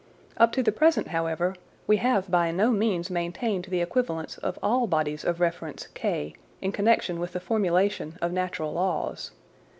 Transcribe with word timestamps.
Up 0.37 0.51
to 0.53 0.63
the 0.63 0.71
present, 0.71 1.09
however, 1.09 1.53
we 1.85 1.97
have 1.97 2.31
by 2.31 2.49
no 2.49 2.71
means 2.71 3.11
maintained 3.11 3.65
the 3.65 3.81
equivalence 3.81 4.39
of 4.39 4.57
all 4.63 4.87
bodies 4.87 5.23
of 5.23 5.39
reference 5.39 5.85
K 5.93 6.33
in 6.59 6.71
connection 6.71 7.19
with 7.19 7.33
the 7.33 7.39
formulation 7.39 8.17
of 8.19 8.33
natural 8.33 8.73
laws. 8.73 9.29